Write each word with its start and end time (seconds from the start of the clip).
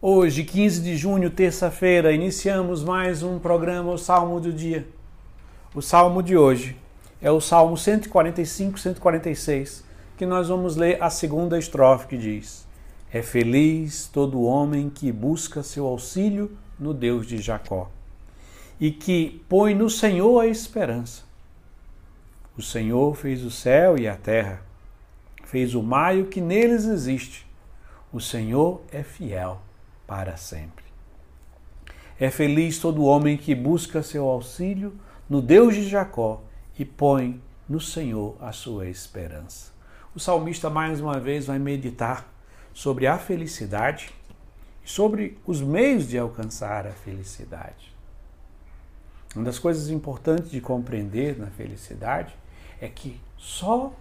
Hoje, 0.00 0.44
15 0.44 0.80
de 0.80 0.96
junho, 0.96 1.28
terça-feira, 1.28 2.12
iniciamos 2.12 2.84
mais 2.84 3.24
um 3.24 3.36
programa, 3.36 3.90
o 3.90 3.98
Salmo 3.98 4.38
do 4.38 4.52
Dia. 4.52 4.86
O 5.74 5.82
salmo 5.82 6.22
de 6.22 6.36
hoje 6.36 6.76
é 7.20 7.32
o 7.32 7.40
Salmo 7.40 7.76
145, 7.76 8.78
146, 8.78 9.82
que 10.16 10.24
nós 10.24 10.50
vamos 10.50 10.76
ler 10.76 11.02
a 11.02 11.10
segunda 11.10 11.58
estrofe 11.58 12.06
que 12.06 12.16
diz: 12.16 12.64
É 13.12 13.22
feliz 13.22 14.06
todo 14.06 14.44
homem 14.44 14.88
que 14.88 15.10
busca 15.10 15.64
seu 15.64 15.84
auxílio 15.84 16.56
no 16.78 16.94
Deus 16.94 17.26
de 17.26 17.38
Jacó 17.38 17.90
e 18.80 18.92
que 18.92 19.42
põe 19.48 19.74
no 19.74 19.90
Senhor 19.90 20.38
a 20.38 20.46
esperança. 20.46 21.24
O 22.56 22.62
Senhor 22.62 23.16
fez 23.16 23.42
o 23.42 23.50
céu 23.50 23.98
e 23.98 24.06
a 24.06 24.14
terra, 24.14 24.62
fez 25.42 25.74
o 25.74 25.82
mar 25.82 26.16
e 26.16 26.22
o 26.22 26.26
que 26.26 26.40
neles 26.40 26.84
existe. 26.84 27.44
O 28.12 28.20
Senhor 28.20 28.80
é 28.92 29.02
fiel 29.02 29.60
para 30.08 30.38
sempre. 30.38 30.84
É 32.18 32.30
feliz 32.30 32.80
todo 32.80 33.04
homem 33.04 33.36
que 33.36 33.54
busca 33.54 34.02
seu 34.02 34.26
auxílio 34.26 34.98
no 35.28 35.40
Deus 35.42 35.74
de 35.74 35.86
Jacó 35.86 36.42
e 36.76 36.84
põe 36.84 37.40
no 37.68 37.78
Senhor 37.78 38.36
a 38.40 38.50
sua 38.50 38.88
esperança. 38.88 39.70
O 40.14 40.18
salmista 40.18 40.70
mais 40.70 41.00
uma 41.00 41.20
vez 41.20 41.46
vai 41.46 41.58
meditar 41.58 42.26
sobre 42.72 43.06
a 43.06 43.18
felicidade 43.18 44.10
e 44.82 44.88
sobre 44.90 45.38
os 45.46 45.60
meios 45.60 46.08
de 46.08 46.18
alcançar 46.18 46.86
a 46.86 46.92
felicidade. 46.92 47.94
Uma 49.36 49.44
das 49.44 49.58
coisas 49.58 49.90
importantes 49.90 50.50
de 50.50 50.60
compreender 50.60 51.38
na 51.38 51.48
felicidade 51.48 52.34
é 52.80 52.88
que 52.88 53.20
só 53.36 53.92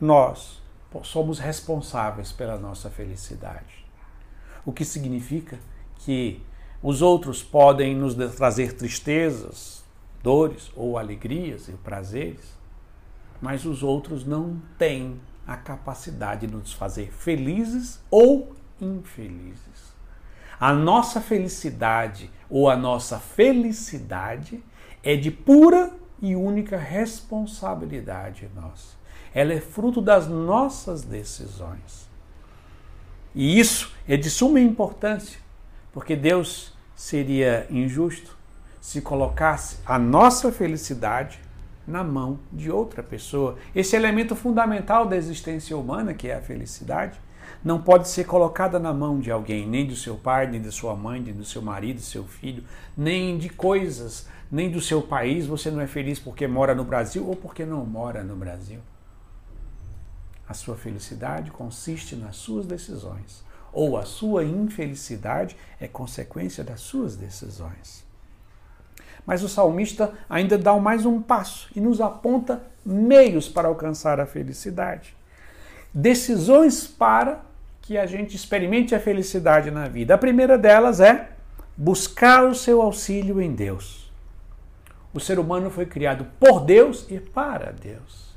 nós 0.00 0.62
somos 1.04 1.38
responsáveis 1.38 2.32
pela 2.32 2.58
nossa 2.58 2.90
felicidade. 2.90 3.84
O 4.64 4.72
que 4.72 4.84
significa 4.84 5.58
que 5.98 6.42
os 6.82 7.02
outros 7.02 7.42
podem 7.42 7.94
nos 7.94 8.14
trazer 8.34 8.72
tristezas, 8.74 9.84
dores 10.22 10.70
ou 10.74 10.98
alegrias 10.98 11.68
e 11.68 11.72
prazeres, 11.72 12.56
mas 13.40 13.64
os 13.64 13.82
outros 13.82 14.24
não 14.24 14.60
têm 14.78 15.20
a 15.46 15.56
capacidade 15.56 16.46
de 16.46 16.52
nos 16.52 16.72
fazer 16.72 17.12
felizes 17.12 18.00
ou 18.10 18.54
infelizes. 18.80 19.94
A 20.58 20.72
nossa 20.72 21.20
felicidade 21.20 22.30
ou 22.48 22.68
a 22.68 22.76
nossa 22.76 23.18
felicidade 23.18 24.62
é 25.02 25.14
de 25.16 25.30
pura 25.30 25.92
e 26.20 26.34
única 26.34 26.76
responsabilidade 26.76 28.50
nossa 28.54 28.96
ela 29.36 29.52
é 29.52 29.60
fruto 29.60 30.00
das 30.00 30.26
nossas 30.26 31.02
decisões. 31.02 32.08
E 33.34 33.60
isso 33.60 33.92
é 34.08 34.16
de 34.16 34.30
suma 34.30 34.58
importância, 34.58 35.38
porque 35.92 36.16
Deus 36.16 36.72
seria 36.94 37.66
injusto 37.68 38.34
se 38.80 39.02
colocasse 39.02 39.76
a 39.84 39.98
nossa 39.98 40.50
felicidade 40.50 41.38
na 41.86 42.02
mão 42.02 42.38
de 42.50 42.70
outra 42.70 43.02
pessoa. 43.02 43.58
Esse 43.74 43.94
elemento 43.94 44.34
fundamental 44.34 45.04
da 45.04 45.18
existência 45.18 45.76
humana, 45.76 46.14
que 46.14 46.28
é 46.28 46.36
a 46.36 46.40
felicidade, 46.40 47.20
não 47.62 47.78
pode 47.78 48.08
ser 48.08 48.24
colocada 48.24 48.78
na 48.78 48.94
mão 48.94 49.20
de 49.20 49.30
alguém, 49.30 49.68
nem 49.68 49.86
do 49.86 49.96
seu 49.96 50.16
pai, 50.16 50.46
nem 50.46 50.62
da 50.62 50.70
sua 50.70 50.96
mãe, 50.96 51.20
nem 51.20 51.34
do 51.34 51.44
seu 51.44 51.60
marido, 51.60 51.96
do 51.96 52.02
seu 52.02 52.24
filho, 52.24 52.64
nem 52.96 53.36
de 53.36 53.50
coisas, 53.50 54.26
nem 54.50 54.70
do 54.70 54.80
seu 54.80 55.02
país. 55.02 55.44
Você 55.46 55.70
não 55.70 55.82
é 55.82 55.86
feliz 55.86 56.18
porque 56.18 56.46
mora 56.46 56.74
no 56.74 56.84
Brasil 56.84 57.28
ou 57.28 57.36
porque 57.36 57.66
não 57.66 57.84
mora 57.84 58.24
no 58.24 58.34
Brasil. 58.34 58.80
A 60.48 60.54
sua 60.54 60.76
felicidade 60.76 61.50
consiste 61.50 62.14
nas 62.14 62.36
suas 62.36 62.66
decisões, 62.66 63.44
ou 63.72 63.96
a 63.96 64.04
sua 64.04 64.44
infelicidade 64.44 65.56
é 65.80 65.88
consequência 65.88 66.62
das 66.62 66.80
suas 66.80 67.16
decisões. 67.16 68.04
Mas 69.26 69.42
o 69.42 69.48
salmista 69.48 70.14
ainda 70.30 70.56
dá 70.56 70.72
mais 70.74 71.04
um 71.04 71.20
passo 71.20 71.68
e 71.74 71.80
nos 71.80 72.00
aponta 72.00 72.62
meios 72.84 73.48
para 73.48 73.66
alcançar 73.66 74.20
a 74.20 74.26
felicidade. 74.26 75.16
Decisões 75.92 76.86
para 76.86 77.44
que 77.82 77.98
a 77.98 78.06
gente 78.06 78.36
experimente 78.36 78.94
a 78.94 79.00
felicidade 79.00 79.70
na 79.70 79.88
vida. 79.88 80.14
A 80.14 80.18
primeira 80.18 80.56
delas 80.56 81.00
é 81.00 81.30
buscar 81.76 82.44
o 82.44 82.54
seu 82.54 82.80
auxílio 82.80 83.40
em 83.40 83.52
Deus. 83.52 84.12
O 85.12 85.18
ser 85.18 85.38
humano 85.38 85.70
foi 85.70 85.86
criado 85.86 86.26
por 86.38 86.60
Deus 86.60 87.06
e 87.10 87.18
para 87.18 87.72
Deus. 87.72 88.35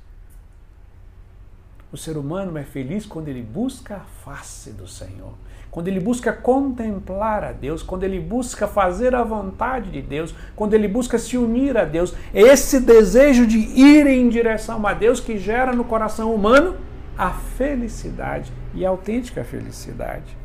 O 1.92 1.98
ser 1.98 2.18
humano 2.18 2.56
é 2.58 2.64
feliz 2.64 3.06
quando 3.06 3.30
ele 3.30 3.42
busca 3.42 3.96
a 3.96 4.00
face 4.24 4.70
do 4.72 4.88
Senhor, 4.88 5.34
quando 5.72 5.88
ele 5.88 6.00
busca 6.00 6.32
contemplar 6.32 7.44
a 7.44 7.52
Deus, 7.52 7.82
quando 7.82 8.04
ele 8.04 8.20
busca 8.20 8.68
fazer 8.68 9.16
a 9.16 9.24
vontade 9.24 9.90
de 9.90 10.00
Deus, 10.00 10.36
quando 10.56 10.76
ele 10.76 10.88
busca 10.88 11.18
se 11.18 11.36
unir 11.36 11.76
a 11.78 11.86
Deus. 11.86 12.14
É 12.32 12.42
esse 12.42 12.80
desejo 12.80 13.48
de 13.48 13.58
ir 13.58 14.06
em 14.06 14.30
direção 14.30 14.86
a 14.86 14.94
Deus 14.94 15.20
que 15.20 15.40
gera 15.40 15.74
no 15.74 15.84
coração 15.84 16.34
humano 16.34 16.78
a 17.18 17.32
felicidade 17.32 18.54
e 18.76 18.86
a 18.86 18.90
autêntica 18.90 19.44
felicidade. 19.44 20.38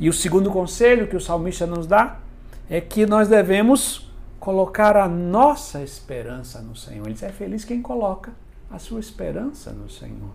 E 0.00 0.08
o 0.08 0.14
segundo 0.14 0.50
conselho 0.50 1.08
que 1.08 1.16
o 1.16 1.20
salmista 1.20 1.66
nos 1.66 1.86
dá 1.86 2.20
é 2.70 2.80
que 2.80 3.04
nós 3.04 3.28
devemos 3.28 4.10
colocar 4.40 4.96
a 4.96 5.06
nossa 5.06 5.82
esperança 5.82 6.62
no 6.62 6.74
Senhor. 6.74 7.04
Ele 7.04 7.12
diz: 7.12 7.22
é 7.22 7.28
feliz 7.28 7.66
quem 7.66 7.82
coloca 7.82 8.32
a 8.70 8.78
sua 8.78 9.00
esperança 9.00 9.72
no 9.72 9.88
Senhor. 9.88 10.30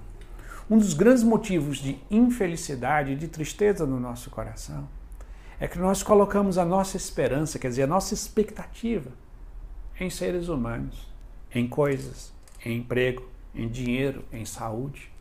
Um 0.70 0.78
dos 0.78 0.94
grandes 0.94 1.24
motivos 1.24 1.78
de 1.78 2.00
infelicidade 2.10 3.12
e 3.12 3.16
de 3.16 3.28
tristeza 3.28 3.86
no 3.86 4.00
nosso 4.00 4.30
coração 4.30 4.88
é 5.60 5.68
que 5.68 5.78
nós 5.78 6.02
colocamos 6.02 6.58
a 6.58 6.66
nossa 6.66 6.98
esperança, 6.98 7.60
quer 7.60 7.70
dizer, 7.70 7.84
a 7.84 7.88
nossa 7.88 8.14
expectativa 8.14 9.12
em 10.00 10.10
seres 10.10 10.48
humanos, 10.48 11.08
em 11.54 11.68
coisas, 11.68 12.34
em 12.66 12.78
emprego, 12.78 13.28
em 13.54 13.68
dinheiro, 13.68 14.26
em 14.32 14.46
saúde. 14.46 15.12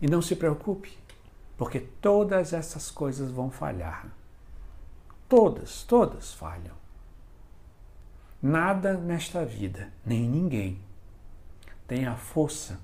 E 0.00 0.08
não 0.08 0.20
se 0.20 0.36
preocupe, 0.36 0.96
porque 1.56 1.80
todas 1.80 2.52
essas 2.52 2.90
coisas 2.90 3.30
vão 3.30 3.50
falhar. 3.50 4.06
Todas, 5.28 5.82
todas 5.82 6.32
falham. 6.32 6.74
Nada 8.42 8.94
nesta 8.94 9.44
vida, 9.44 9.92
nem 10.04 10.22
ninguém, 10.22 10.78
tem 11.86 12.06
a 12.06 12.16
força 12.16 12.80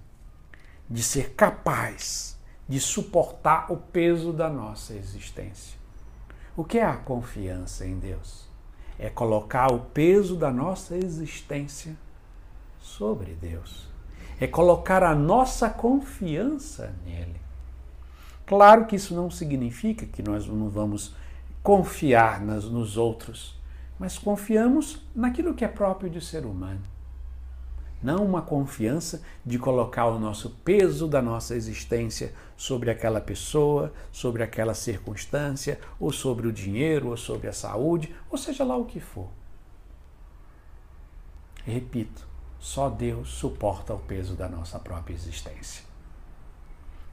de 0.88 1.02
ser 1.02 1.32
capaz 1.34 2.38
de 2.68 2.78
suportar 2.78 3.72
o 3.72 3.78
peso 3.78 4.34
da 4.34 4.50
nossa 4.50 4.92
existência. 4.92 5.78
O 6.54 6.62
que 6.62 6.78
é 6.78 6.84
a 6.84 6.96
confiança 6.96 7.86
em 7.86 7.98
Deus? 7.98 8.46
É 8.98 9.08
colocar 9.08 9.72
o 9.72 9.80
peso 9.80 10.36
da 10.36 10.50
nossa 10.50 10.94
existência 10.94 11.96
sobre 12.78 13.32
Deus. 13.34 13.88
É 14.38 14.46
colocar 14.46 15.02
a 15.02 15.14
nossa 15.14 15.70
confiança 15.70 16.94
nele. 17.04 17.40
Claro 18.44 18.84
que 18.84 18.96
isso 18.96 19.14
não 19.14 19.30
significa 19.30 20.04
que 20.04 20.22
nós 20.22 20.46
não 20.46 20.68
vamos 20.68 21.14
confiar 21.62 22.40
nos 22.42 22.98
outros 22.98 23.56
mas 23.98 24.18
confiamos 24.18 25.02
naquilo 25.14 25.54
que 25.54 25.64
é 25.64 25.68
próprio 25.68 26.10
de 26.10 26.20
ser 26.20 26.44
humano. 26.44 26.82
Não 28.02 28.24
uma 28.24 28.42
confiança 28.42 29.22
de 29.44 29.58
colocar 29.58 30.06
o 30.06 30.18
nosso 30.18 30.50
peso 30.64 31.08
da 31.08 31.22
nossa 31.22 31.56
existência 31.56 32.34
sobre 32.56 32.90
aquela 32.90 33.20
pessoa, 33.20 33.92
sobre 34.12 34.42
aquela 34.42 34.74
circunstância, 34.74 35.80
ou 35.98 36.12
sobre 36.12 36.46
o 36.46 36.52
dinheiro, 36.52 37.08
ou 37.08 37.16
sobre 37.16 37.48
a 37.48 37.52
saúde, 37.52 38.14
ou 38.30 38.36
seja 38.36 38.64
lá 38.64 38.76
o 38.76 38.84
que 38.84 39.00
for. 39.00 39.28
Repito, 41.64 42.28
só 42.60 42.90
Deus 42.90 43.30
suporta 43.30 43.94
o 43.94 43.98
peso 43.98 44.34
da 44.34 44.48
nossa 44.48 44.78
própria 44.78 45.14
existência. 45.14 45.82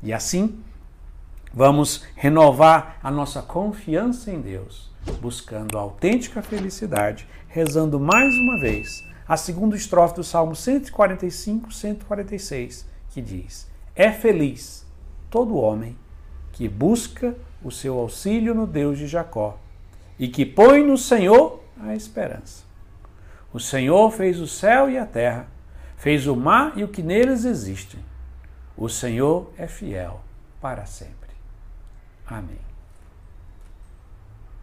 E 0.02 0.12
assim, 0.12 0.62
vamos 1.54 2.06
renovar 2.16 3.00
a 3.02 3.10
nossa 3.10 3.42
confiança 3.42 4.30
em 4.30 4.42
Deus 4.42 4.93
buscando 5.20 5.78
a 5.78 5.82
autêntica 5.82 6.42
felicidade, 6.42 7.28
rezando 7.48 8.00
mais 8.00 8.34
uma 8.36 8.60
vez 8.60 9.04
a 9.28 9.38
segunda 9.38 9.76
estrofe 9.76 10.16
do 10.16 10.24
Salmo 10.24 10.56
145, 10.56 11.72
146, 11.72 12.86
que 13.10 13.22
diz: 13.22 13.70
É 13.96 14.12
feliz 14.12 14.86
todo 15.30 15.58
homem 15.58 15.98
que 16.52 16.68
busca 16.68 17.36
o 17.64 17.72
seu 17.72 17.98
auxílio 17.98 18.54
no 18.54 18.68
Deus 18.68 18.98
de 18.98 19.08
Jacó 19.08 19.58
e 20.20 20.28
que 20.28 20.46
põe 20.46 20.84
no 20.84 20.98
Senhor 20.98 21.64
a 21.80 21.96
esperança. 21.96 22.64
O 23.52 23.60
Senhor 23.60 24.12
fez 24.12 24.40
o 24.40 24.48
céu 24.48 24.90
e 24.90 24.98
a 24.98 25.06
terra, 25.06 25.48
fez 25.98 26.28
o 26.28 26.36
mar 26.36 26.74
e 26.76 26.84
o 26.84 26.88
que 26.88 27.02
neles 27.02 27.46
existe. 27.46 27.98
O 28.76 28.90
Senhor 28.90 29.52
é 29.58 29.68
fiel 29.68 30.22
para 30.60 30.86
sempre. 30.86 31.30
Amém. 32.26 32.73